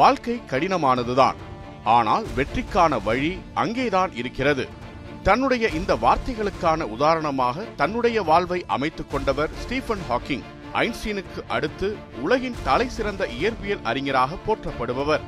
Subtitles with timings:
[0.00, 1.34] வாழ்க்கை கடினமானதுதான்.
[1.84, 4.68] ஆனால் வெற்றிக்கான வழி அங்கேதான் இருக்கிறது.
[5.22, 10.42] தன்னுடைய இந்த வார்த்தைகளுக்கான உதாரணமாக தன்னுடைய வாழ்வை அமைத்துக் கொண்டவர் ஸ்டீஃபன் ஹாக்கிங்
[10.74, 15.20] ஐன்ஸ்டீனுக்கு அடுத்து உலகின் தலை சிறந்த இயற்பியல் அறிஞராக போற்றப்படுபவர்.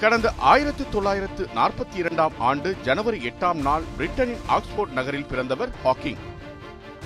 [0.00, 6.16] கடந்த ஆயிரத்து தொள்ளாயிரத்து நாற்பத்தி இரண்டாம் ஆண்டு ஜனவரி எட்டாம் நாள் பிரிட்டனின் ஆக்ஸ்போர்ட் நகரில் பிறந்தவர் ஹாக்கிங்.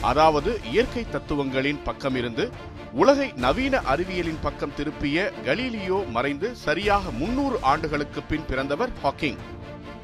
[0.04, 2.44] அதாவது இயற்கை தத்துவங்களின் பக்கமிருந்து
[2.92, 9.38] உலகை நவீன அறிவியலின் பக்கம் திருப்பிய கலீலியோ மறைந்து சரியாக முன்னூறு ஆண்டுகளுக்கு பின் பிறந்தவர் ஹாக்கிங்.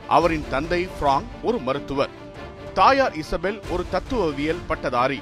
[0.09, 2.14] அவரின் தந்தை பிராங்க் ஒரு மருத்துவர்.
[2.74, 5.20] தாயார் இசபெல் ஒரு தத்துவவியல் பட்டதாரி.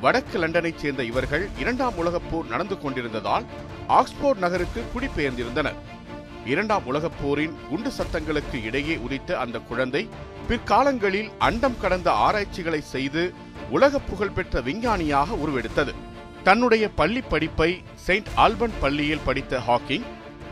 [0.00, 3.46] வடக்கு லண்டனைச் சேர்ந்த இவர்கள் இரண்டாம் உலகப் போர் நடந்து கொண்டிருந்ததால்
[3.88, 5.78] ஆக்ஸ்போர்ட் நகருக்கு குடிபெயர்ந்திருந்தனர்.
[6.44, 10.08] இரண்டாம் உலகப் போரின் குண்டு சத்தங்களுக்கு இடையே உதித்த அந்த குழந்தை
[10.48, 13.22] பிற்காலங்களில் அண்டம் கடந்த ஆராய்ச்சிகளை செய்து
[13.70, 15.94] உலக புகழ்பெற்ற விஞ்ஞானியாக உருவெடுத்தது.
[16.42, 20.02] தன்னுடைய பள்ளி படிப்பை செயின்ட் ஆல்பன் பள்ளியில் படித்த ஹாக்கிங்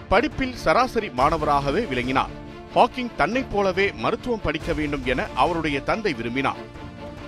[0.09, 2.29] படிப்பில் சராசரி மாணவராகவே விளங்கினார்.
[2.75, 6.57] ஹாக்கிங் தன்னைப் போலவே மருத்துவம் படிக்க வேண்டும் என அவருடைய தந்தை விரும்பினார்.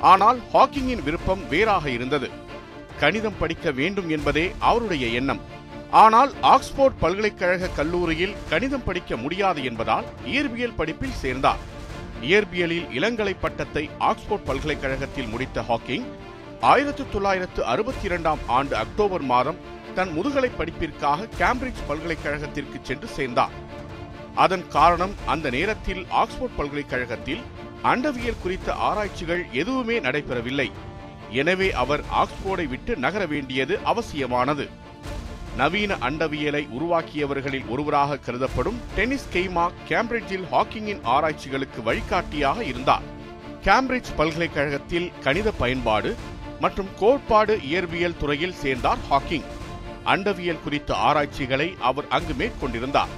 [0.01, 2.31] ஆனால் ஹாக்கிங்கின் விருப்பம் வேறாக இருந்தது.
[2.99, 5.41] கணிதம் படிக்க வேண்டும் என்பதே அவருடைய எண்ணம்.
[5.91, 11.75] ஆனால் ஆக்ஸ்போர்ட் பல்கலைக்கழக கல்லூரியில் கணிதம் படிக்க முடியாது என்பதால் இயற்பியல் படிப்பில் சேர்ந்தார்.
[12.23, 16.07] இயற்பியலில் இளங்கலை பட்டத்தை ஆக்ஸ்போர்ட் பல்கலைக்கழகத்தில் முடித்த ஹாக்கிங்
[16.61, 19.59] ஆயிரத்து தொள்ளாயிரத்து அறுபத்தி இரண்டாம் ஆண்டு அக்டோபர் மாதம்
[19.95, 23.51] தன் முதுகலை படிப்பிற்காக கேம்பிரிட்ஜ் பல்கலைக்கழகத்திற்கு சென்று சேர்ந்தார்.
[24.35, 27.43] அதன் காரணம் அந்த நேரத்தில் ஆக்ஸ்போர்ட் பல்கலைக்கழகத்தில்
[27.83, 30.71] அண்டவியல் குறித்த ஆராய்ச்சிகள் எதுவுமே நடைபெறவில்லை.
[31.31, 34.69] எனவே அவர் ஆக்ஸ்போர்டை விட்டு நகர வேண்டியது அவசியமானது.
[35.57, 43.03] நவீன அண்டவியலை உருவாக்கியவர்களில் ஒருவராக கருதப்படும் டென்னிஸ் கெய்மா கேம்பிரிட்ஜில் ஹாக்கிங்கின் ஆராய்ச்சிகளுக்கு வழிகாட்டியாக இருந்தார்.
[43.65, 46.17] கேம்பிரிட்ஜ் பல்கலைக்கழகத்தில் கணித பயன்பாடு
[46.61, 49.47] மற்றும் கோட்பாடு இயற்பியல் துறையில் சேர்ந்தார் ஹாக்கிங்.
[50.05, 53.15] அண்டவியல் குறித்த ஆராய்ச்சிகளை அவர் அங்கு மேற்கொண்டிருந்தார்.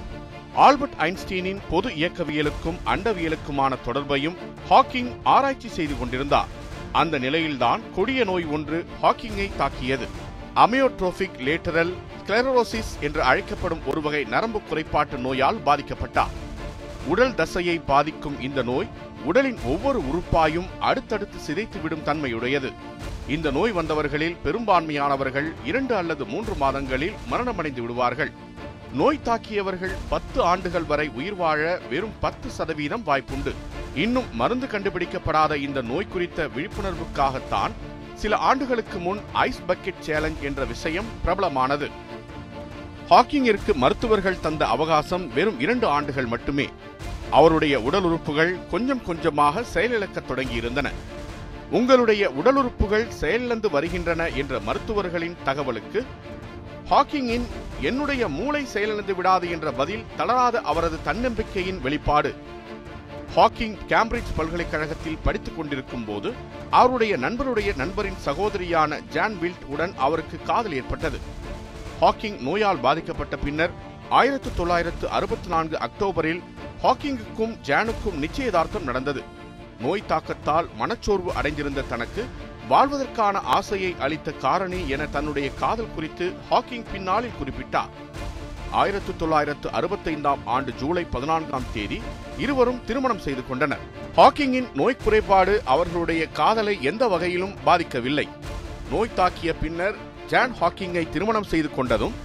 [0.54, 4.36] ஆல்பர்ட் ஐன்ஸ்டீனின் பொது இயக்கவியலுக்கும் அண்டவியலுக்குமான தொடர்பையும்
[4.70, 6.48] ஹாக்கிங் ஆராய்ச்சி செய்து கொண்டிருந்தார்.
[6.92, 10.08] அந்த நிலையில்தான் கொடிய நோய் ஒன்று ஹாக்கிங்கை தாக்கியது.
[10.54, 11.92] அமியோட்ரோபிக் லேட்டரல்
[12.28, 16.32] ஸ்க்ளெரோசிஸ் என்று அழைக்கப்படும் ஒரு வகை நரம்பு குறைபாட்டு நோயால் பாதிக்கப்பட்டார்.
[17.06, 18.88] உடல் தசையை பாதிக்கும் இந்த நோய்
[19.24, 22.72] உடலின் ஒவ்வொரு உறுப்பாயும் அடுத்தடுத்து சிதைத்துவிடும் தன்மையுடையது.
[23.28, 28.32] இந்த நோய் வந்தவர்களில் பெரும்பான்மையானவர்கள் இரண்டு அல்லது மூன்று மாதங்களில் மரணமடைந்து விடுவார்கள்.
[28.92, 33.54] நோய் தாக்கியவர்கள் பத்து ஆண்டுகள் வரை உயிர் வாழ வெறும் பத்து சதவீதம் வாய்ப்புண்டு.
[33.94, 37.74] இன்னும் மருந்து கண்டுபிடிக்கப்படாத இந்த நோய் குறித்த விழிப்புணர்வுக்காகத்தான்
[38.14, 41.88] சில ஆண்டுகளுக்கு முன் ஐஸ் பக்கெட் சேலஞ்ச் என்ற விஷயம் பிரபலமானது.
[43.10, 46.68] ஹாக்கிங்கிற்கு மருத்துவர்கள் தந்த அவகாசம் வெறும் இரண்டு ஆண்டுகள் மட்டுமே.
[47.30, 50.90] அவருடைய உடல் உறுப்புகள் கொஞ்சம் கொஞ்சமாக செயலிழக்கத் தொடங்கியிருந்தன.
[51.70, 56.06] உங்களுடைய உடல் உறுப்புகள் செயலிழந்து வருகின்றன என்ற மருத்துவர்களின் தகவலுக்கு
[56.90, 57.46] ஹாக்கிங்கின்
[57.80, 62.34] என்னுடைய மூளை செயலிழந்து விடாது என்ற பதில் தளராத அவரது தன்னம்பிக்கையின் வெளிப்பாடு
[63.36, 66.34] ஹாக்கிங் கேம்பிரிட்ஜ் பல்கலைக்கழகத்தில் படித்துக் கொண்டிருக்கும் போது
[66.70, 71.18] அவருடைய நண்பருடைய நண்பரின் சகோதரியான ஜான் வில்ட் உடன் அவருக்கு காதல் ஏற்பட்டது.
[72.00, 73.70] ஹாக்கிங் நோயால் பாதிக்கப்பட்ட பின்னர்
[74.08, 76.42] ஆயிரத்து தொள்ளாயிரத்து அறுபத்தி நான்கு அக்டோபரில்
[76.82, 79.22] ஹாக்கிங்குக்கும் ஜானுக்கும் நிச்சயதார்த்தம் நடந்தது.
[79.80, 82.24] நோய் தாக்கத்தால் மனச்சோர்வு அடைந்திருந்த தனக்கு
[82.68, 87.92] வாழ்வதற்கான ஆசையை அளித்த காரணி என தன்னுடைய காதல் குறித்து ஹாக்கிங் பின்னாளில் குறிப்பிட்டார்.
[88.70, 92.02] ஆயிரத்து தொள்ளாயிரத்து அறுபத்தைந்தாம் ஆண்டு ஜூலை பதினான்காம் தேதி
[92.38, 93.80] இருவரும் திருமணம் செய்து கொண்டனர்.
[94.16, 98.28] ஹாக்கிங்கின் நோய் குறைபாடு அவர்களுடைய காதலை எந்த வகையிலும் பாதிக்கவில்லை.
[98.90, 102.16] நோய் தாக்கிய பின்னர் ஜான் ஹாக்கிங்கை திருமணம் செய்து கொண்டதும்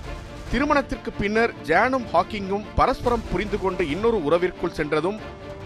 [0.51, 5.19] திருமணத்திற்கு பின்னர் ஜானும் ஹாக்கிங்கும் பரஸ்பரம் புரிந்து கொண்டு இன்னொரு உறவிற்குள் சென்றதும்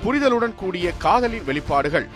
[0.03, 2.07] புரிதலுடன் கூடிய காதலின் வெளிப்பாடுகள்.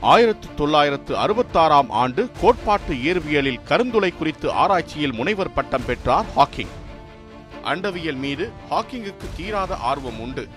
[0.00, 6.74] ஆயிரத்து தொள்ளாயிரத்து அறுபத்தாறாம் ஆண்டு கோட்பாட்டு இயற்பியலில் கருந்துளை குறித்து ஆராய்ச்சியில் முனைவர் பட்டம் பெற்றார் ஹாக்கிங்.
[7.64, 10.48] அண்டவியல் மீது ஹாக்கிங்குக்கு தீராத ஆர்வம் உண்டு.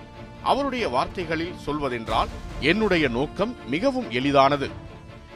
[0.44, 2.30] அவருடைய வார்த்தைகளில் சொல்வதென்றால்
[2.60, 4.70] என்னுடைய நோக்கம் மிகவும் எளிதானது.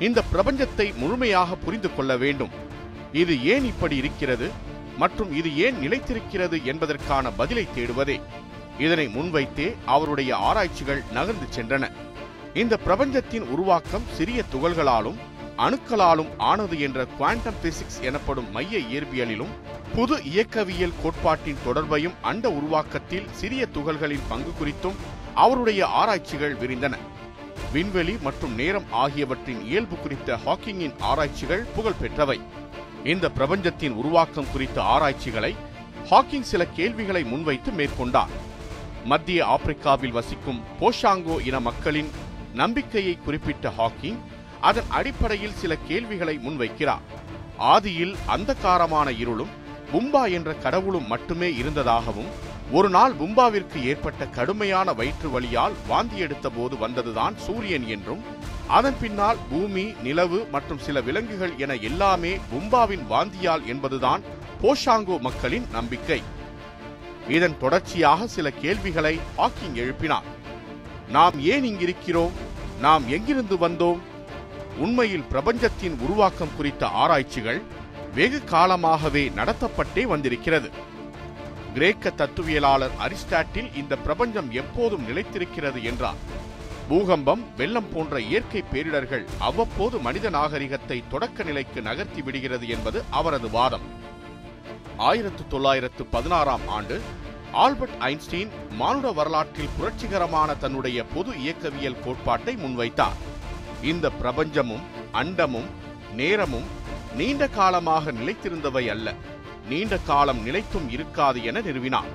[0.05, 2.53] இந்த பிரபஞ்சத்தை முழுமையாக புரிந்து கொள்ள வேண்டும்.
[3.21, 4.47] இது ஏன் இப்படி இருக்கிறது?
[4.97, 8.17] மற்றும் இது ஏன் நிலைத்திருக்கிறது என்பதற்கான பதிலை தேடுவதே.
[8.77, 11.91] இதனை முன்வைத்தே அவருடைய ஆராய்ச்சிகள் நகர்ந்து சென்றன.
[12.53, 15.19] இந்த பிரபஞ்சத்தின் உருவாக்கம் சிறிய துகள்களாலும்
[15.57, 19.53] அணுக்களாலும் ஆனது என்ற குவாண்டம் பிசிக்ஸ் எனப்படும் மைய இயற்பியலிலும்
[19.95, 25.00] புது இயக்கவியல் கோட்பாட்டின் தொடர்பையும் அண்ட உருவாக்கத்தில் சிறிய துகள்களின் பங்கு குறித்தும்
[25.33, 26.95] அவருடைய ஆராய்ச்சிகள் விரிந்தன.
[27.74, 32.38] விண்வெளி மற்றும் நேரம் ஆகியவற்றின் இயல்பு குறித்த ஹாக்கிங்கின் ஆராய்ச்சிகள் புகழ்பெற்றவை.
[33.04, 35.56] இந்த பிரபஞ்சத்தின் உருவாக்கம் குறித்த ஆராய்ச்சிகளை
[36.10, 38.34] ஹாக்கிங் சில கேள்விகளை முன்வைத்து மேற்கொண்டார்.
[39.06, 42.12] மத்திய ஆப்பிரிக்காவில் வசிக்கும் போஷாங்கோ இன மக்களின்
[42.54, 44.20] நம்பிக்கையை குறிப்பிட்ட ஹாக்கிங்
[44.70, 47.04] அதன் அடிப்படையில் சில கேள்விகளை முன்வைக்கிறார்.
[47.74, 49.54] ஆதியில் அந்தகாரமான இருளும்
[49.94, 52.31] பும்பா என்ற கடவுளும் மட்டுமே இருந்ததாகவும்
[52.74, 58.24] ஒரு நாள் பும்பாவிற்கு ஏற்பட்ட கடுமையான வயிற்று வலியால் வாந்தி எடுத்த போது வந்ததுதான் சூரியன் என்றும்
[58.68, 64.22] அதன் பின்னால் பூமி நிலவு மற்றும் சில விலங்குகள் என எல்லாமே பும்பாவின் வாந்தியால் என்பதுதான்
[64.62, 66.22] போஷாங்கோ மக்களின் நம்பிக்கை.
[67.28, 70.28] இதன் தொடர்ச்சியாக சில கேள்விகளை ஹாக்கிங் எழுப்பினார்.
[71.10, 72.31] நாம் ஏன் இங்கிருக்கிறோம்?
[72.80, 74.00] நாம் எங்கிருந்து வந்தோம்?
[74.78, 77.62] உண்மையில் பிரபஞ்சத்தின் உருவாக்கம் குறித்த ஆராய்ச்சிகள்
[78.16, 80.92] வெகு காலமாகவே நடத்தப்பட்டே வந்திருக்கிறது.
[81.75, 86.20] கிரேக்க தத்துவியலாளர் அரிஸ்டாட்டில் இந்த பிரபஞ்சம் எப்போதும் நிலைத்திருக்கிறது என்றார்.
[86.90, 93.81] பூகம்பம் வெள்ளம் போன்ற இயற்கை பேரிடர்கள் அவ்வப்போது மனித நாகரிகத்தை தொடக்க நிலைக்கு நகர்த்தி விடுகிறது என்பது அவரது வாதம்.
[94.98, 97.02] ஆயிரத்து தொள்ளாயிரத்து பதினாறாம் ஆண்டு
[97.52, 103.20] ஆல்பர்ட் ஐன்ஸ்டீன் மானுட வரலாற்றில் புரட்சிகரமான தன்னுடைய பொது இயக்கவியல் கோட்பாட்டை முன்வைத்தார்.
[103.81, 105.70] இந்த பிரபஞ்சமும் அண்டமும்
[106.16, 106.68] நேரமும்
[107.16, 109.14] நீண்ட காலமாக நிலைத்திருந்தவை அல்ல.
[109.74, 112.12] நீண்ட காலம் நிலைத்தும் இருக்காது என நிறுவினார்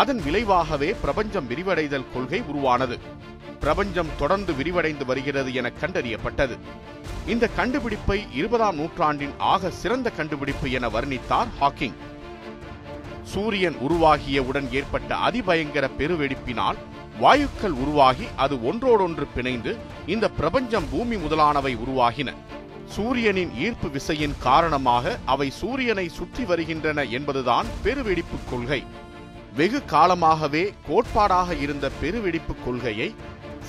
[0.00, 2.96] அதன் விளைவாகவே பிரபஞ்சம் விரிவடைதல் கொள்கை உருவானது.
[3.60, 6.56] பிரபஞ்சம் தொடர்ந்து விரிவடைந்து வருகிறது என கண்டறியப்பட்டது.
[7.26, 11.96] இந்த கண்டுபிடிப்பை இருபதாம் நூற்றாண்டின் ஆக சிறந்த கண்டுபிடிப்பு என வர்ணித்தார் ஹாக்கிங்.
[13.32, 16.80] சூரியன் உருவாகியவுடன் ஏற்பட்ட அதிபயங்கர பெருவெடிப்பினால்
[17.20, 19.72] வாயுக்கள் உருவாகி அது ஒன்றோடொன்று பிணைந்து
[20.06, 22.30] இந்த பிரபஞ்சம் பூமி முதலானவை உருவாகின.
[22.94, 28.80] சூரியனின் ஈர்ப்பு விசையின் காரணமாக அவை சூரியனை சுற்றி வருகின்றன என்பதுதான் பெருவெடிப்பு கொள்கை.
[29.56, 33.14] வெகு காலமாகவே கோட்பாடாக இருந்த பெருவெடிப்பு கொள்கையை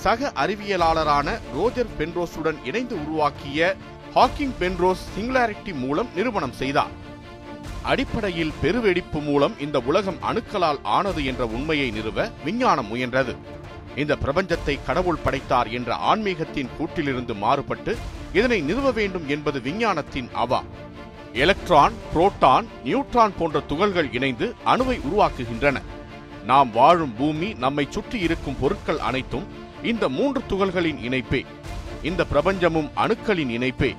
[0.04, 3.76] சக அறிவியலாளரான ரோஜர் பென்ரோஸுடன் இணைந்து உருவாக்கிய
[4.16, 6.94] ஹாக்கிங் பென்ரோஸ் சிங்குலாரிட்டி மூலம் நிரூபணம் செய்தார்.
[7.82, 13.36] அடிப்படையில் பெருவெடிப்பு மூலம் இந்த உலகம் அணுக்களால் ஆனது என்ற உண்மையை நிறுவ விஞ்ஞானம் முயன்றது.
[13.96, 17.98] இந்த பிரபஞ்சத்தை கடவுள் படைத்தார் என்ற ஆன்மீகத்தின் கூட்டிலிருந்து மாறுபட்டு
[18.34, 20.64] இதனை நிறுவ வேண்டும் என்பது விஞ்ஞானத்தின் அவா.
[21.34, 25.78] எலக்ட்ரான் புரோட்டான் நியூட்ரான் போன்ற துகள்கள் இணைந்து அணுவை உருவாக்குகின்றன.
[26.46, 29.46] நாம் வாழும் பூமி நம்மை சுற்றி இருக்கும் பொருட்கள் அனைத்தும்
[29.84, 31.46] இந்த மூன்று துகள்களின் இணைப்பே.
[32.04, 33.96] இந்த பிரபஞ்சமும் அணுக்களின் இணைப்பே.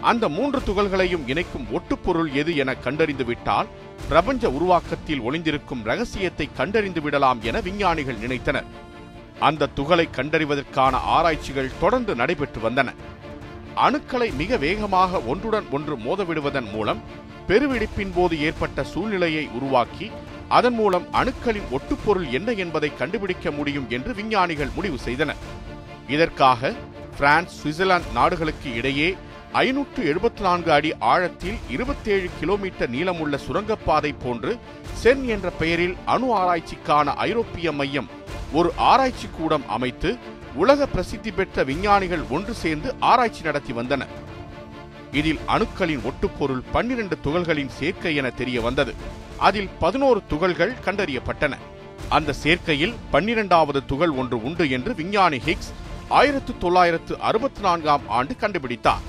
[0.00, 3.68] அந்த மூன்று துகள்களையும் இணைக்கும் ஒட்டுப்பொருள் எது என கண்டறிந்து விட்டால்
[4.08, 8.68] பிரபஞ்ச உருவாக்கத்தில் ஒளிந்திருக்கும் ரகசியத்தை கண்டறிந்து விடலாம் என விஞ்ஞானிகள் நினைத்தனர்.
[9.40, 12.94] அந்த துகளை கண்டறிவதற்கான ஆராய்ச்சிகள் தொடர்ந்து நடைபெற்று வந்தன.
[13.76, 17.02] அணுக்களை மிக வேகமாக ஒன்றுடன் ஒன்று மோதவிடுவதன் மூலம்
[17.48, 20.10] பெருவெடிப்பின் போது ஏற்பட்ட சூழ்நிலையை உருவாக்கி
[20.48, 25.36] அதன் மூலம் அணுக்களின் ஒட்டுப்பொருள் என்ன என்பதை கண்டுபிடிக்க முடியும் என்று விஞ்ஞானிகள் முடிவு செய்தனர்
[26.08, 26.74] இதற்காக
[27.18, 29.16] பிரான்ஸ் சுவிட்சர்லாந்து நாடுகளுக்கு இடையே
[29.52, 34.58] ஐநூற்று எழுபத்தி நான்கு அடி ஆழத்தில் இருபத்தேழு கிலோமீட்டர் நீளமுள்ள சுரங்கப்பாதை போன்று
[34.92, 38.10] சென் என்ற பெயரில் அணு ஆராய்ச்சிக்கான ஐரோப்பிய மையம்
[38.58, 40.10] ஒரு ஆராய்ச்சி கூடம் அமைத்து
[40.54, 44.12] உலக பிரசித்தி பெற்ற விஞ்ஞானிகள் ஒன்று சேர்ந்து ஆராய்ச்சி நடத்தி வந்தனர்
[45.12, 48.92] இதில் அணுக்களின் ஒட்டுப்பொருள் பன்னிரண்டு துகள்களின் சேர்க்கை என தெரிய வந்தது.
[49.38, 51.54] அதில் பதினோரு துகள்கள் கண்டறியப்பட்டன.
[52.08, 55.72] அந்த சேர்க்கையில் பன்னிரெண்டாவது துகள் ஒன்று உண்டு என்று விஞ்ஞானி ஹிக்ஸ்
[56.08, 59.04] ஆயிரத்து தொள்ளாயிரத்து அறுபத்தி நான்காம் ஆண்டு கண்டுபிடித்தார்.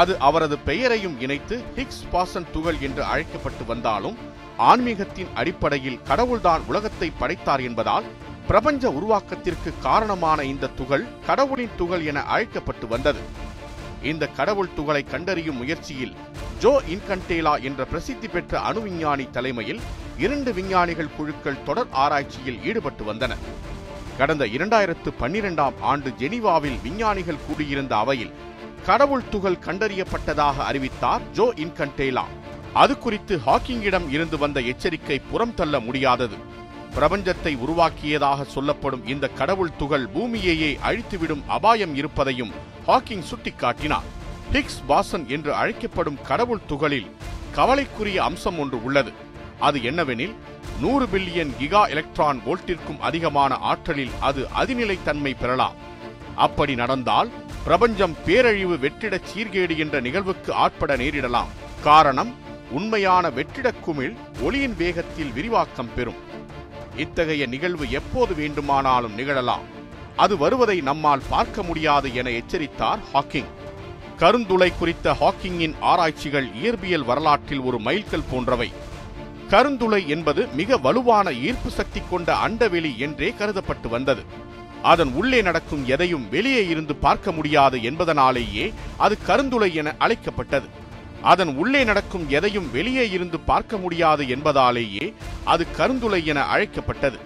[0.00, 4.18] அது அவரது பெயரையும் இணைத்து ஹிக்ஸ் பாசன் துகள் என்று அழைக்கப்பட்டு வந்தாலும்
[4.70, 8.08] ஆன்மீகத்தின் அடிப்படையில் கடவுள்தான் உலகத்தை படைத்தார் என்பதால்
[8.50, 13.20] பிரபஞ்ச உருவாக்கத்திற்கு காரணமான இந்த துகள் கடவுளின் துகள் என அழைக்கப்பட்டு வந்தது.
[14.02, 16.14] இந்த கடவுள் துகளை கண்டறியும் முயற்சியில்
[16.58, 19.80] ஜோ இன்கண்டேலா என்ற பிரசித்தி பெற்ற அணு விஞ்ஞானி தலைமையில்
[20.18, 23.36] இரண்டு விஞ்ஞானிகள் குழுக்கள் தொடர் ஆராய்ச்சியில் ஈடுபட்டு வந்தன.
[24.18, 28.32] கடந்த இரண்டாயிரத்து பன்னிரெண்டாம் ஆண்டு ஜெனீவாவில் விஞ்ஞானிகள் கூடியிருந்த அவையில்
[28.86, 32.24] கடவுள் துகள் கண்டறியப்பட்டதாக அறிவித்தார் ஜோ இன்கண்டேலா.
[32.72, 36.58] அது குறித்து ஹாக்கிங்கிடம் இருந்து வந்த எச்சரிக்கை புறம் தள்ள முடியாதது.
[36.94, 42.50] பிரபஞ்சத்தை உருவாக்கியதாக சொல்லப்படும் இந்த கடவுள் துகள் பூமியையே அழித்துவிடும் அபாயம் இருப்பதையும்
[42.86, 44.06] ஹாக்கிங் சுட்டிக்காட்டினார்.
[44.52, 47.16] ஹிக்ஸ் பாசன் என்று அழைக்கப்படும் கடவுள் துகளில்
[47.52, 49.12] கவலைக்குரிய அம்சம் ஒன்று உள்ளது.
[49.60, 50.34] அது என்னவெனில்
[50.80, 55.74] நூறு பில்லியன் கிகா எலக்ட்ரான் வோல்ட்டிற்கும் அதிகமான ஆற்றலில் அது அதிநிலைத்தன்மை பெறலாம்.
[56.34, 57.30] அப்படி நடந்தால்
[57.62, 61.48] பிரபஞ்சம் பேரழிவு வெற்றிடச் சீர்கேடு என்ற நிகழ்வுக்கு ஆட்பட நேரிடலாம்.
[61.82, 62.34] காரணம்
[62.70, 66.28] உண்மையான வெற்றிடக் குமிழ் ஒளியின் வேகத்தில் விரிவாக்கம் பெறும்.
[67.04, 69.66] இத்தகைய நிகழ்வு எப்போது வேண்டுமானாலும் நிகழலாம்.
[70.16, 73.50] அது வருவதை நம்மால் பார்க்க முடியாது என எச்சரித்தார் ஹாக்கிங்.
[74.18, 78.68] கருந்துளை குறித்த ஹாக்கிங்கின் ஆராய்ச்சிகள் இயற்பியல் வரலாற்றில் ஒரு மைல்கல் போன்றவை.
[79.48, 84.24] கருந்துளை என்பது மிக வலுவான ஈர்ப்பு சக்தி கொண்ட அண்டவெளி என்றே கருதப்பட்டு வந்தது.
[84.82, 88.66] அதன் உள்ளே நடக்கும் எதையும் வெளியே இருந்து பார்க்க முடியாது என்பதனாலேயே
[88.96, 90.68] அது கருந்துளை என அழைக்கப்பட்டது.
[91.22, 97.18] அதன் உள்ளே நடக்கும் எதையும் வெளியே இருந்து பார்க்க முடியாது என்பதாலேயே அது கருந்துளை என அழைக்கப்பட்டது.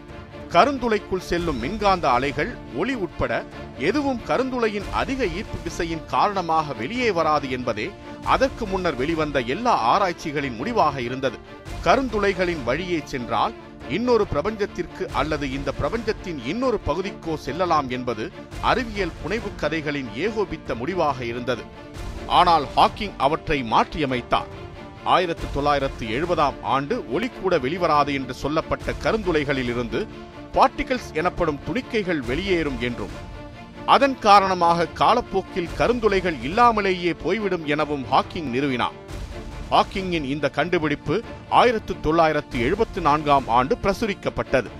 [0.54, 3.32] கருந்துளைக்குள் செல்லும் மின்காந்த அலைகள் ஒளி உட்பட
[3.78, 7.90] எதுவும் கருந்துளையின் அதிக ஈர்ப்பு விசையின் காரணமாக வெளியே வராது என்பதே
[8.24, 11.38] அதற்கு முன்னர் வெளிவந்த எல்லா ஆராய்ச்சிகளின் முடிவாக இருந்தது.
[11.84, 13.54] கருந்துளைகளின் வழியே சென்றால்
[13.88, 21.64] இன்னொரு பிரபஞ்சத்திற்கு அல்லது இந்த பிரபஞ்சத்தின் இன்னொரு பகுதிக்கோ செல்லலாம் என்பது அறிவியல் புனைவு கதைகளின் ஏகோபித்த முடிவாக இருந்தது.
[22.26, 24.50] ஆனால் ஹாக்கிங் அவற்றை மாற்றியமைத்தார்.
[25.04, 30.06] ஆயிரத்து தொள்ளாயிரத்து எழுபதாம் ஆண்டு ஒளி கூட வெளிவராது என்று சொல்லப்பட்ட கருந்துளைகளில் இருந்து
[30.52, 33.10] பார்ட்டிகல்ஸ் எனப்படும் துணிக்கைகள் வெளியேறும் என்றும்
[33.86, 38.96] அதன் காரணமாக காலப்போக்கில் கருந்துளைகள் இல்லாமலேயே போய்விடும் எனவும் ஹாக்கிங் நிறுவினார்.
[39.70, 44.70] ஹாக்கிங்கின் இந்த கண்டுபிடிப்பு ஆயிரத்து தொள்ளாயிரத்து எழுபத்து நான்காம் ஆண்டு பிரசுரிக்கப்பட்டது.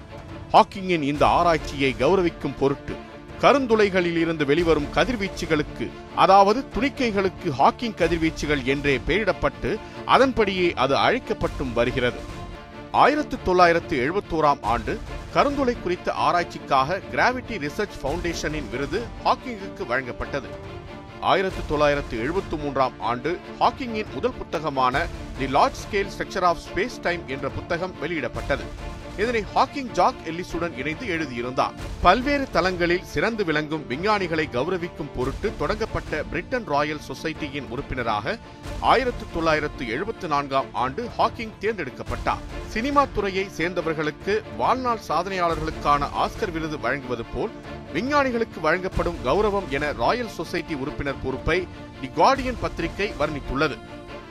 [0.52, 3.03] ஹாக்கிங்கின் இந்த ஆராய்ச்சியை கௌரவிக்கும் பொருட்டு
[3.44, 5.86] கருந்துளைகளில் இருந்து வெளிவரும் கதிர்வீச்சுகளுக்கு
[6.22, 9.70] அதாவது துணிக்கைகளுக்கு ஹாக்கிங் கதிர்வீச்சுகள் என்றே பெயரிடப்பட்டு
[10.04, 12.20] அதன்படியே அது அழைக்கப்பட்டும் வருகிறது.
[12.92, 14.92] ஆயிரத்து தொள்ளாயிரத்து எழுபத்தோராம் ஆண்டு
[15.34, 20.50] கருந்துளை குறித்த ஆராய்ச்சிக்காக கிராவிட்டி ரிசர்ச் ஃபவுண்டேஷனின் விருது ஹாக்கிங்குக்கு வழங்கப்பட்டது.
[21.20, 25.06] ஆயிரத்து தொள்ளாயிரத்து எழுபத்து மூன்றாம் ஆண்டு ஹாக்கிங்கின் முதல் புத்தகமான
[25.38, 28.66] the large scale structure of space time என்ற புத்தகம் வெளியிடப்பட்டது.
[29.18, 31.75] இதனை ஹாக்கிங் ஜாக் எல்லிஸுடன் இணைந்து எழுதியிருந்தார்.
[32.02, 38.38] பல்வேறு தளங்களில் சிறந்து விளங்கும் விஞ்ஞானிகளை கௌரவிக்கும் பொருட்டு தொடங்கப்பட்ட பிரிட்டன் ராயல் சொசைட்டியின் உறுப்பினராக
[38.80, 42.42] ஆயிரத்து தொள்ளாயிரத்து எழுபத்தி நான்காம் ஆண்டு ஹாக்கிங் தேர்ந்தெடுக்கப்பட்டார்.
[42.66, 47.50] சினிமா துறையை சேர்ந்தவர்களுக்கு வாழ்நாள் சாதனையாளர்களுக்கான ஆஸ்கர் விருது வழங்குவது போல்
[47.92, 51.68] விஞ்ஞானிகளுக்கு வழங்கப்படும் கௌரவம் என ராயல் சொசைட்டி உறுப்பினர் பொறுப்பை
[52.00, 53.78] தி கார்டியன் பத்திரிகை வர்ணித்துள்ளது.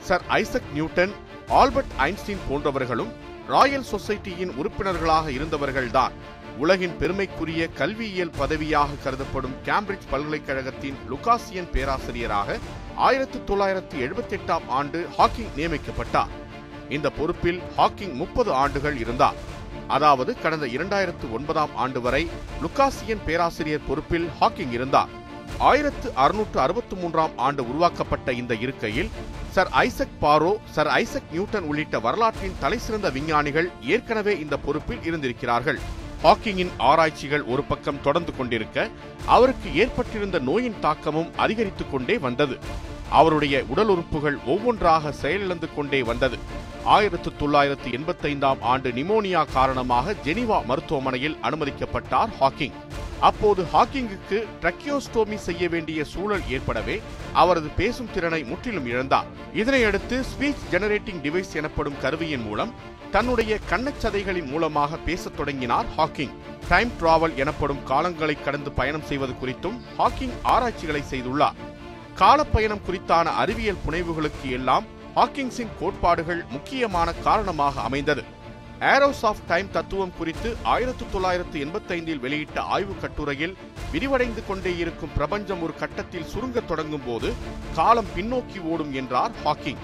[0.00, 1.12] Sir Isaac Newton
[1.48, 6.12] Albert Einstein போன்றவர்களும் ராயல் சொசைட்டியின் உறுப்பினர்களாக இருந்தவர்கள்தான்
[6.58, 12.58] உலகின் பெருமைக்குரிய கல்வியியல் பதவியாக கருதப்படும் கேம்பிரிட்ஜ் பல்கலைக்கழகத்தின் லுகாசியன் பேராசிரியராக
[12.96, 16.32] ஆயிரத்து தொள்ளாயிரத்து எழுபத்தி எட்டாம் ஆண்டு ஹாக்கிங் நியமிக்கப்பட்டார்.
[16.88, 19.34] இந்த பொறுப்பில் ஹாக்கிங் முப்பது ஆண்டுகள் இருந்தார்.
[19.88, 22.30] அதாவது கடந்த இரண்டாயிரத்து ஒன்பதாம் ஆண்டு வரை
[22.62, 25.22] லுகாசியன் பேராசிரியர் பொறுப்பில் ஹாக்கிங் இருந்தார்.
[25.58, 29.10] ஆயிரத்து அறுநூற்று அறுபத்தி மூன்றாம் ஆண்டு உருவாக்கப்பட்ட இந்த இருக்கையில்
[29.50, 35.78] sir Isaac Barrow sir Isaac Newton உள்ளிட்ட வரலாற்றின் தலைசிறந்த விஞ்ஞானிகள் ஏற்கனவே இந்த பொறுப்பில் இருந்திருக்கிறார்கள்.
[36.22, 38.88] ஹாக்கிங்கின் ஆராய்ச்சிகள் ஒரு பக்கம் தொடர்ந்து கொண்டிருக்க
[39.26, 42.58] அவருக்கு ஏற்பட்டிருந்த நோயின் தாக்கமும் அதிகரித்துக் கொண்டே வந்தது.
[43.10, 46.38] அவருடைய உடல் உறுப்புகள் ஒவ்வொன்றாக செயலிழந்து கொண்டே வந்தது.
[46.84, 52.72] ஆயிரத்து தொள்ளாயிரத்து எண்பத்தைந்தாம் ஆண்டு நிமோனியா காரணமாக ஜெனிவா மருத்துவமனையில் அனுமதிக்கப்பட்டார் ஹாக்கிங்.
[53.20, 59.24] அப்போது ஹாக்கிங்குக்கு ட்ரக்கியோஸ்டோமி செய்ய வேண்டிய சூழல் ஏற்படவே அவரது பேசும் திறனை முற்றிலும் இழந்தார்.
[59.54, 62.74] இதனையடுத்து ஸ்பீச் ஜெனரேட்டிங் டிவைஸ் எனப்படும் கருவியின் மூலம்
[63.10, 66.30] தன்னுடைய கண்ணச்சதைகளின் மூலமாக பேசத் தொடங்கினார் ஹாக்கிங்.
[66.68, 71.52] டைம் டிராவல் எனப்படும் காலங்களை கடந்து பயணம் செய்வது குறித்தும் ஹாக்கிங் ஆராய்ச்சிகளை செய்துள்ளார்.
[72.14, 74.84] காலப்பயணம் குறித்தான அறிவியல் புனைவுகளுக்கு எல்லாம்
[75.16, 78.22] ஹாக்கிங்ஸின் கோட்பாடுகள் முக்கியமான காரணமாக அமைந்தது.
[78.80, 83.56] ஏரோஸ் ஆஃப் டைம் தத்துவம் குறித்து ஆயிரத்து தொள்ளாயிரத்து எண்பத்தைந்தில் வெளியிட்ட ஆய்வுக் கட்டுரையில்
[83.92, 87.32] விரிவடைந்து கொண்டே இருக்கும் பிரபஞ்சம் ஒரு கட்டத்தில் சுருங்கத் தொடங்கும் போது
[87.74, 89.82] காலம் பின்னோக்கி ஓடும் என்றார் ஹாக்கிங்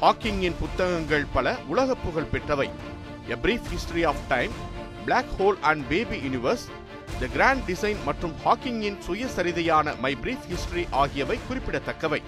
[0.00, 2.70] ஹாக்கிங்கின் புத்தகங்கள் பல உலக புகழ் பெற்றவை.
[3.28, 4.50] A brief history of time
[5.04, 6.66] black hole and baby universe
[7.20, 12.22] the grand design மற்றும் ஹாக்கிங்கின் சுயசரிதையான மை பிரீஃப் ஹிஸ்டரி ஆகியவை குறிப்பிடத்தக்கவை.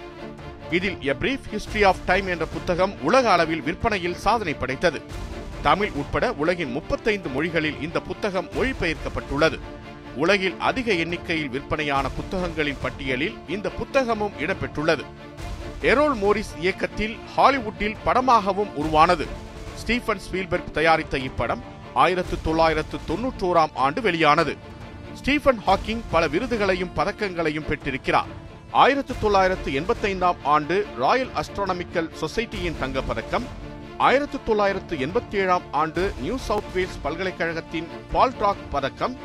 [0.71, 5.01] இதில் a brief history of time என்ற புத்தகம் உலக அளவில் விற்பனையில் சாதனை படைத்தது.
[5.61, 9.59] தமிழ் உட்பட உலகின் முப்பத்தைந்து மொழிகளில் இந்த புத்தகம் மொழிபெயர்க்கப்பட்டுள்ளது.
[10.15, 15.03] உலகில் அதிக எண்ணிக்கையில் விற்பனையான புத்தகங்களின் பட்டியலில் இந்த புத்தகமும் இடம்பெற்றுள்ளது.
[15.81, 19.27] எரோல் மோரிஸ் இயக்கத்தில் ஹாலிவுட்டில் படமாகவும் உருவானது.
[19.75, 21.61] ஸ்டீஃபன் ஸ்பீல்பர்க் தயாரித்த இப்படம்
[21.93, 24.75] ஆயிரத்து தொள்ளாயிரத்து தொன்னூற்றோராம் ஆண்டு வெளியானது.
[25.17, 28.27] ஸ்டீஃபன் ஹாக்கிங் பல விருதுகளையும் பதக்கங்களையும் பெற்றிருக்கிறார்.
[28.71, 33.45] ஆயிரத்து தொள்ளாயிரத்து எண்பத்தைந்தாம் ஆண்டு ராயல் அஸ்ட்ரானமிக்கல் சொசைட்டியின் தங்கப்பதக்கம்.
[33.97, 39.17] ஆயிரத்து தொள்ளாயிரத்து எண்பத்தி ஏழாம் ஆண்டு நியூ சவுத் வேல்ஸ் பல்கலைக்கழகத்தின் பால்ட்ராக் பதக்கம்.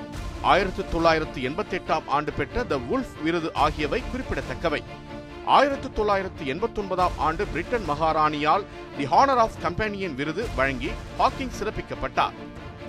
[0.42, 4.82] ஆயிரத்து தொள்ளாயிரத்து எண்பத்தி எட்டாம் ஆண்டு பெற்ற த வுல்ஃப் விருது ஆகியவை குறிப்பிடத்தக்கவை.
[5.44, 8.64] ஆயிரத்து தொள்ளாயிரத்து எண்பத்தி ஒன்பதாம் ஆண்டு பிரிட்டன் மகாராணியால்
[8.96, 12.36] தி ஹானர் ஆஃப் கம்பெனியின் விருது வழங்கி ஹாக்கிங் சிறப்பிக்கப்பட்டார்.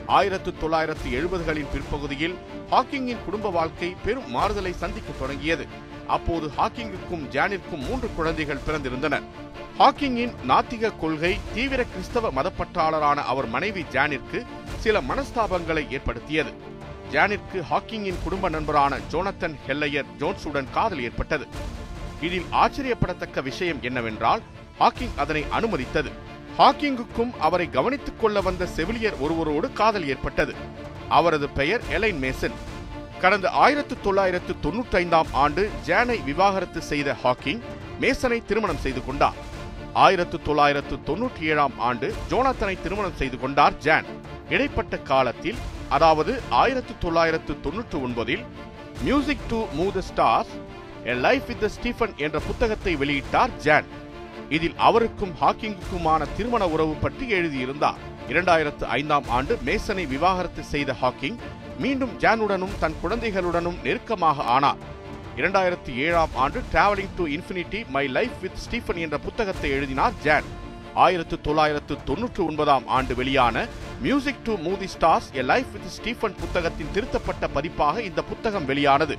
[0.07, 2.36] ஆயிரத்து தொள்ளாயிரத்து எழுபதுகளின் பிற்பகுதியில்
[2.72, 5.67] ஹாக்கிங்கின் குடும்ப வாழ்க்கை பெரும் மாறுதலை சந்திக்க தொடங்கியது.
[6.07, 9.22] அப்போது ஹாக்கிங்குக்கும் ஜானிற்கும் மூன்று குழந்தைகள் பிறந்திருந்தனர்
[9.79, 14.45] ஹாக்கிங்கின் நாத்திக கொள்கை தீவிர கிறிஸ்தவ மதப்பற்றாளரான அவர் மனைவி ஜானிற்கு
[14.77, 16.53] சில மனஸ்தாபங்களை ஏற்படுத்தியது.
[17.12, 21.48] ஜானிற்கு ஹாக்கிங்கின் குடும்ப நண்பரான ஜோனத்தன் ஹெல்லையர் ஜோன்ஸுடன் காதல் ஏற்பட்டது.
[22.22, 24.41] இதில் ஆச்சரியப்படத்தக்க விஷயம் என்னவென்றால்
[24.79, 26.12] ஹாக்கிங் அதனை அனுமதித்தது.
[26.57, 30.53] ஹாக்கிங்குக்கும் அவரை கவனித்துக் கொள்ள வந்த செவிலியர் ஒருவரோடு காதல் ஏற்பட்டது.
[31.10, 32.57] அவரது பெயர் எலைன் மேசன்.
[33.22, 37.62] கடந்த ஆயிரத்து தொள்ளாயிரத்து தொன்னூற்றி ஐந்தாம் ஆண்டு ஜானை விவாகரத்து செய்த ஹாக்கிங்
[38.01, 39.39] மேசனை திருமணம் செய்து கொண்டார்.
[39.93, 44.05] ஆயிரத்து தொள்ளாயிரத்து தொன்னூற்றி ஏழாம் ஆண்டு ஜோனாத்தனை திருமணம் செய்து கொண்டார் ஜான்.
[44.50, 48.45] இடைப்பட்ட காலத்தில் அதாவது ஆயிரத்து தொள்ளாயிரத்து தொன்னூற்று ஒன்பதில்
[49.01, 50.53] music to move the stars
[51.03, 54.01] a life with Stephen என்ற புத்தகத்தை வெளியிட்டார் ஜான்.
[54.50, 57.95] இதில் அவருக்கும் ஹாக்கிங்குக்குமான திருமண உறவு பற்றி எழுதியிருந்தார்.
[58.27, 61.38] இரண்டாயிரத்து ஐந்தாம் ஆண்டு மேசனை விவாகரத்து செய்த ஹாக்கிங்
[61.79, 64.77] மீண்டும் ஜானுடனும் தன் குழந்தைகளுடனும் நெருக்கமாக ஆனார்.
[65.38, 70.43] இரண்டாயிரத்தி ஏழாம் ஆண்டு travelling to infinity my life with Stephen என்ற புத்தகத்தை எழுதினார் ஜான்.
[70.93, 73.67] ஆயிரத்து தொள்ளாயிரத்து தொன்னூற்று ஒன்பதாம் ஆண்டு வெளியான
[74.01, 79.17] music to movie stars a life with Stephen புத்தகத்தின் திருத்தப்பட்ட பதிப்பாக இந்த புத்தகம் வெளியானது.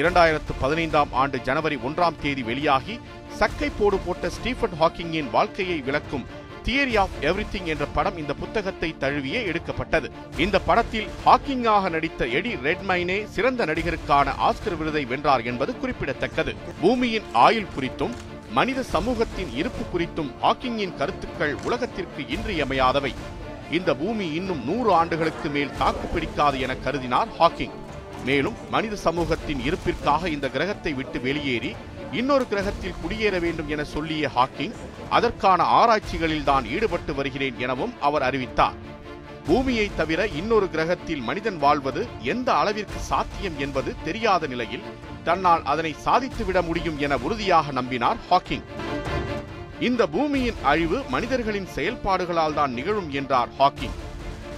[0.00, 2.94] இரண்டாயிரத்து பதினைந்தாம் ஆண்டு ஜனவரி ஒன்றாம் தேதி வெளியாகி
[3.38, 6.24] சக்கை போடு போட்ட ஸ்டீஃபன் ஹாக்கிங்கின் வாழ்க்கையை விளக்கும்
[6.64, 10.08] தியரி ஆஃப் எவ்ரிதிங் என்ற படம் இந்த புத்தகத்தை தழுவியே எடுக்கப்பட்டது.
[10.36, 16.54] இந்த படத்தில் ஹாக்கிங்காக நடித்த எடி ரெட்மைனே சிறந்த நடிகருக்கான ஆஸ்கர் விருதை வென்றார் என்பது குறிப்பிடத்தக்கது.
[16.80, 18.16] பூமியின் ஆயுள் குறித்தும்
[18.50, 23.14] மனித சமூகத்தின் இருப்பு குறித்தும் ஹாக்கிங்கின் கருத்துக்கள் உலகத்திற்கு இன்றியமையாதவை.
[23.70, 27.74] இந்த பூமி இன்னும் நூறு ஆண்டுகளுக்கு மேல் தாக்கு பிடிக்காது என கருதினார் ஹாக்கிங்.
[28.28, 31.70] மேலும் மனித சமூகத்தின் இருப்பிற்காக இந்த கிரகத்தை விட்டு வெளியேறி
[32.18, 34.74] இன்னொரு கிரகத்தில் குடியேற வேண்டும் என சொல்லிய ஹாக்கிங்
[35.16, 38.76] அதற்கான ஆராய்ச்சிகளில் தான் ஈடுபட்டு வருகிறேன் எனவும் அவர் அறிவித்தார்.
[39.48, 42.02] பூமியை தவிர இன்னொரு கிரகத்தில் மனிதன் வாழ்வது
[42.32, 44.88] எந்த அளவிற்கு சாத்தியம் என்பது தெரியாத நிலையில்
[45.28, 48.66] தன்னால் அதனை சாதித்துவிட முடியும் என உறுதியாக நம்பினார் ஹாக்கிங்.
[49.88, 53.96] இந்த பூமியின் அழிவு மனிதர்களின் செயல்பாடுகளால் தான் நிகழும் என்றார் ஹாக்கிங்.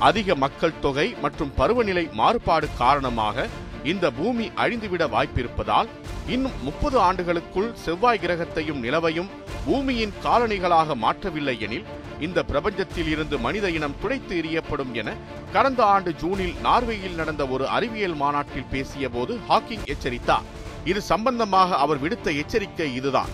[0.06, 3.46] அதிக மக்கள் தொகை மற்றும் பருவநிலை மாறுபாடு காரணமாக
[3.90, 5.88] இந்த பூமி அழிந்துவிட வாய்ப்பிருப்பதால்
[6.34, 9.30] இன்னும் முப்பது ஆண்டுகளுக்குள் செவ்வாய் கிரகத்தையும் நிலவையும்
[9.64, 11.88] பூமியின் காலனிகளாக மாற்றவில்லை எனில்
[12.26, 15.16] இந்த பிரபஞ்சத்தில் இருந்து மனித இனம் துடைத்து எறியப்படும் என
[15.52, 20.48] கடந்த ஆண்டு ஜூனில் நார்வேயில் நடந்த ஒரு அறிவியல் மாநாட்டில் பேசிய போது ஹாக்கிங் எச்சரித்தார்.
[20.84, 23.32] இது சம்பந்தமாக அவர் விடுத்த எச்சரிக்கை இதுதான்.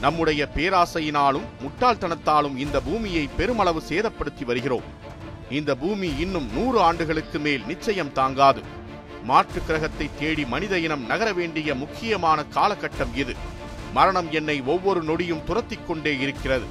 [0.00, 4.88] நம்முடைய பேராசையினாலும் முட்டாள்தனத்தாலும் இந்த பூமியை பெருமளவு சேதப்படுத்தி வருகிறோம்.
[5.50, 8.62] இந்த பூமி இன்னும் நூறு ஆண்டுகளுக்கு மேல் நிச்சயம் தாங்காது.
[9.22, 13.34] மாற்று கிரகத்தை தேடி மனித இனம் நகர வேண்டிய முக்கியமான காலகட்டம் இது.
[13.92, 16.64] மரணம் என்னை ஒவ்வொரு நொடியும் துரத்திக் கொண்டே இருக்கிறது.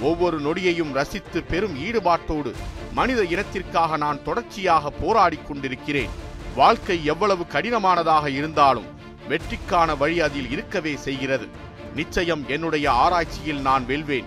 [0.00, 2.52] ஒவ்வொரு நொடியையும் ரசித்து பெரும் ஈடுபாட்டோடு
[2.92, 6.10] மனித இனத்திற்காக நான் தொடர்ச்சியாக போராடி கொண்டிருக்கிறேன்.
[6.54, 8.84] வாழ்க்கை எவ்வளவு கடினமானதாக இருந்தாலும்
[9.28, 11.48] வெற்றிக்கான வழி அதில் இருக்கவே செய்கிறது.
[11.94, 14.24] நிச்சயம் என்னுடைய ஆராய்ச்சியில் நான் வெல்வேன்.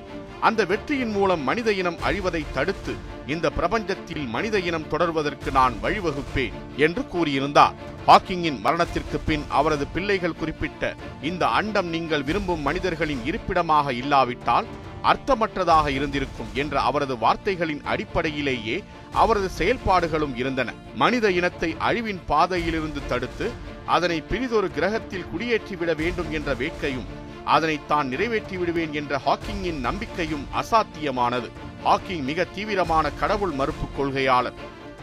[0.47, 2.93] அந்த வெற்றியின் மூலம் மனித இனம் அழிவதை தடுத்து
[3.33, 7.75] இந்த பிரபஞ்சத்தில் மனித இனம் தொடர்வதற்கு நான் வழிவகுப்பேன் என்று கூறியிருந்தார்.
[8.07, 10.93] ஹாக்கிங்கின் மரணத்திற்கு பின் அவரது பிள்ளைகள் குறிப்பிட்ட
[11.29, 14.67] இந்த அண்டம் நீங்கள் விரும்பும் மனிதர்களின் இருப்பிடமாக இல்லாவிட்டால்
[15.11, 18.77] அர்த்தமற்றதாக இருந்திருக்கும் என்ற அவரது வார்த்தைகளின் அடிப்படையிலேயே
[19.23, 20.69] அவரது செயல்பாடுகளும் இருந்தன.
[21.01, 23.47] மனித இனத்தை அழிவின் பாதையிலிருந்து தடுத்து
[23.95, 27.09] அதனை பிரிதொரு கிரகத்தில் குடியேற்றிவிட வேண்டும் என்ற வேட்கையும்
[27.45, 31.49] அதனை தான் நிறைவேற்றி விடுவேன் என்ற ஹாக்கிங்கின் நம்பிக்கையும் அசாத்தியமானது.
[31.85, 34.53] ஹாக்கிங் மிக தீவிரமான கடவுள் மறுப்பு கொள்கையாளர்.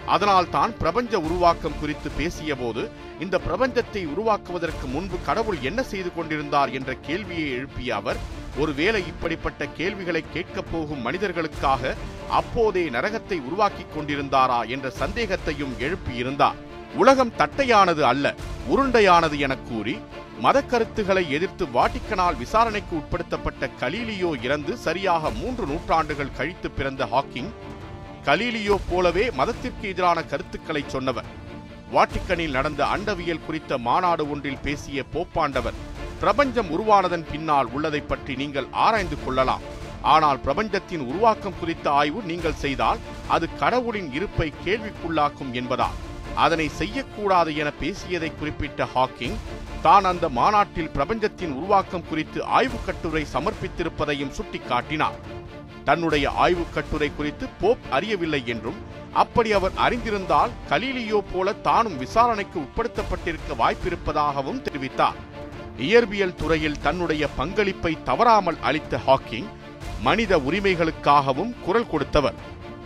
[0.06, 6.94] அதனால் தான் பிரபஞ்ச உருவாக்கம் குறித்து பேசியபோது இந்த பிரபஞ்சத்தை உருவாக்குவதற்கு முன்பு கடவுள் என்ன செய்து கொண்டிருந்தார் என்ற
[6.94, 8.16] கேள்வியை எழுப்பிய அவர்
[8.58, 11.94] ஒருவேளை இப்படிப்பட்ட கேள்விகளை கேட்கப் போகும் மனிதர்களுக்காக
[12.30, 16.54] அப்போதே நரகத்தை உருவாக்கிக் கொண்டிருந்தாரா என்ற சந்தேகத்தையும் எழுப்பியிருந்தார்.
[16.96, 18.34] உலகம் தட்டையானது அல்ல
[18.70, 19.98] உருண்டையானது என கூறி
[20.44, 27.50] மத கருத்துக்களை எதிர்த்து வாட்டிக்கனால் விசாரணைக்கு உட்படுத்தப்பட்ட கலீலியோ இறந்து சரியாக மூன்று நூற்றாண்டுகள் கழித்து பிறந்த ஹாக்கிங்
[28.28, 31.28] கலீலியோ போலவே மதத்திற்கு எதிரான கருத்துக்களை சொன்னவர்.
[31.94, 35.80] வாட்டிக்கனில் நடந்த அண்டவியல் குறித்த மாநாடு ஒன்றில் பேசிய போப்பாண்டவர்
[36.22, 39.66] பிரபஞ்சம் உருவானதன் பின்னால் உள்ளதை பற்றி நீங்கள் ஆராய்ந்து கொள்ளலாம்.
[40.14, 43.02] ஆனால் பிரபஞ்சத்தின் உருவாக்கம் குறித்த ஆய்வு நீங்கள் செய்தால்
[43.36, 45.98] அது கடவுளின் இருப்பை கேள்விக்குள்ளாக்கும் என்பதால்.
[46.34, 49.36] அதனை செய்யக்கூடாது என பேசியதை குறிப்பிட்ட ஹாக்கிங்
[49.82, 55.18] தான் அந்த மாநாட்டில் பிரபஞ்சத்தின் உருவாக்கம் குறித்து ஆய்வுக் கட்டுரை சமர்ப்பித்திருப்பதையும் சுட்டிக்காட்டினார்.
[55.84, 58.76] தன்னுடைய ஆய்வுக் கட்டுரை குறித்து போப் அறியவில்லை என்றும்
[59.12, 65.18] அப்படி அவர் அறிந்திருந்தால் கலீலியோ போல தானும் விசாரணைக்கு உட்படுத்தப்பட்டிருக்க வாய்ப்பிருப்பதாகவும் தெரிவித்தார்.
[65.78, 69.46] இயற்பியல் துறையில் தன்னுடைய பங்களிப்பை தவறாமல் அளித்த ஹாக்கிங்
[70.02, 72.34] மனித உரிமைகளுக்காகவும் குரல் கொடுத்தவர்.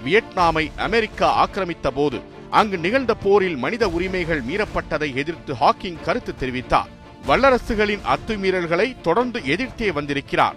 [0.05, 6.91] வியட்நாமை அமெரிக்கா ஆக்கிரமித்த போது அங்கு நிகழ்ந்த போரில் மனித உரிமைகள் மீறப்பட்டதை எதிர்த்து ஹாக்கிங் கருத்து தெரிவித்தார்.
[7.29, 10.57] வல்லரசுகளின் அத்துமீறல்களை தொடர்ந்து எதிர்த்தே வந்திருக்கிறார்.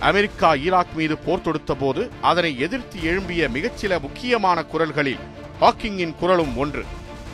[0.00, 5.24] அமெரிக்கா ஈராக் மீது போர் தொடுத்த போது அதனை எதிர்த்து எழும்பிய மிகச்சில முக்கியமான குரல்களில்
[5.60, 6.84] ஹாக்கிங்கின் குரலும் ஒன்று.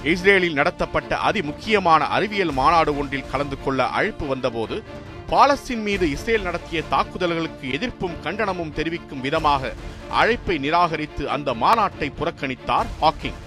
[0.05, 4.83] இஸ்ரேலில் நடத்தப்பட்ட அதி முக்கியமான அறிவியல் மாநாடு ஒன்றில் கலந்து கொள்ள அழைப்பு வந்தபோது
[5.31, 9.73] பாலஸ்தீன் மீது இஸ்ரேல் நடத்திய தாக்குதல்களுக்கு எதிர்ப்பும் கண்டனமும் தெரிவிக்கும் விதமாக
[10.11, 13.39] அழைப்பை நிராகரித்து அந்த மாநாட்டை புறக்கணித்தார் ஹாக்கிங்.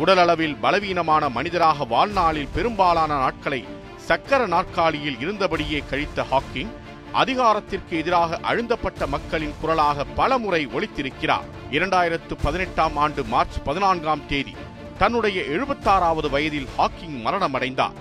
[0.00, 3.64] உடலளவில் பலவீனமான மனிதராக வாழ்நாளில் பெரும்பாலான நாட்களை
[3.96, 6.70] சக்கர நாற்காலியில் இருந்தபடியே கழித்த ஹாக்கிங்
[7.12, 14.54] அதிகாரத்திற்கு எதிராக அழுந்தப்பட்ட மக்களின் குரலாக பலமுறை ஒழித்திருக்கிறார் இரண்டாயிரத்து பதினெட்டாம் ஆண்டு மார்ச் பதினான்காம் தேதி
[14.98, 17.98] தன்னுடைய எழுபத்தாறாவது வயதில் ஹாக்கிங் மரணமடைந்தார்.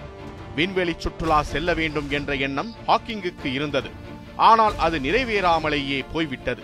[0.55, 3.91] விண்வெளி சுற்றுலா செல்ல வேண்டும் என்ற எண்ணம் ஹாக்கிங்குக்கு இருந்தது.
[4.35, 6.63] ஆனால் அது நிறைவேறாமலேயே போய்விட்டது.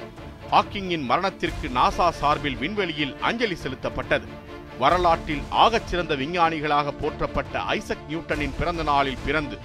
[0.52, 4.44] ஹாக்கிங்கின் மரணத்திற்கு நாசா சார்பில் விண்வெளியில் அஞ்சலி செலுத்தப்பட்டது.
[4.80, 9.58] வரலாற்றில் ஆகச் சிறந்த விஞ்ஞானிகளாக போற்றப்பட்ட ஐசக் நியூட்டனின் பிறந்த நாளில் பிறந்து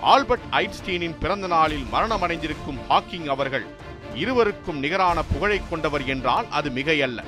[0.00, 3.66] ஆல்பர்ட் ஐன்ஸ்டீனின் பிறந்த நாளில் மரணமடைந்திருக்கும் ஹாக்கிங் அவர்கள்
[4.14, 7.20] இருவருக்கும் நிகரான புகழை கொண்டவர் என்றால் அது மிகையல்ல.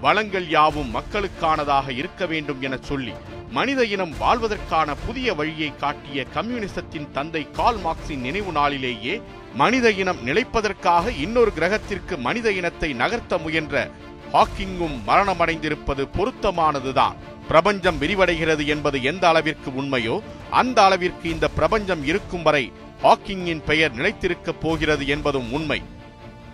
[0.00, 3.12] வளங்கள் யாவும் மக்களுக்கானதாக இருக்க வேண்டும் என சொல்லி
[3.50, 9.22] மனித இனம் வாழ்வதற்கான புதிய வழியை காட்டிய கம்யூனிசத்தின் தந்தை கால் மார்க்சின் நினைவு நாளிலேயே
[9.54, 13.90] மனித இனம் நிலைப்பதற்காக இன்னொரு கிரகத்திற்கு மனித இனத்தை நகர்த்த முயன்ற
[14.34, 17.16] ஹாக்கிங்கும் மரணமடைந்திருப்பது பொருத்தமானதுதான்.
[17.46, 20.20] பிரபஞ்சம் விரிவடைகிறது என்பது எந்த அளவிற்கு உண்மையோ
[20.50, 25.82] அந்த அளவிற்கு இந்த பிரபஞ்சம் இருக்கும் வரை ஹாக்கிங்கின் பெயர் நிலைத்திருக்கப் போகிறது என்பதும் உண்மை.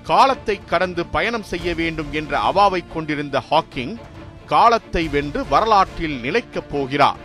[0.04, 3.96] காலத்தை கடந்து பயணம் செய்ய வேண்டும் என்ற அவாவை கொண்டிருந்த ஹாக்கிங்
[4.46, 7.18] காலத்தை வென்று வரலாற்றில் நிலைக்கப் போகிறார்.